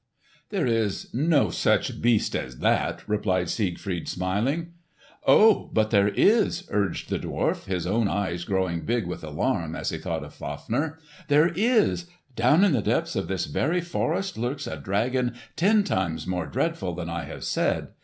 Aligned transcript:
"There 0.49 0.65
is 0.65 1.13
no 1.13 1.51
such 1.51 2.01
beast 2.01 2.35
as 2.35 2.57
that," 2.57 3.07
replied 3.07 3.51
Siegfried 3.51 4.07
smiling. 4.07 4.71
"Oh, 5.27 5.69
but 5.73 5.91
there 5.91 6.07
is!" 6.07 6.67
urged 6.71 7.11
the 7.11 7.19
dwarf, 7.19 7.65
his 7.65 7.85
own 7.85 8.07
eyes 8.07 8.43
growing 8.43 8.81
big 8.83 9.05
with 9.05 9.23
alarm 9.23 9.75
as 9.75 9.91
he 9.91 9.99
thought 9.99 10.23
of 10.23 10.33
Fafner. 10.33 10.97
"There 11.27 11.49
is! 11.55 12.07
Down 12.35 12.63
in 12.63 12.71
the 12.71 12.81
depths 12.81 13.15
of 13.15 13.27
this 13.27 13.45
very 13.45 13.79
forest 13.81 14.39
lurks 14.39 14.65
a 14.65 14.75
dragon 14.75 15.35
ten 15.55 15.83
times 15.83 16.25
more 16.25 16.47
dreadful 16.47 16.95
than 16.95 17.07
I 17.07 17.25
have 17.25 17.43
said. 17.43 17.89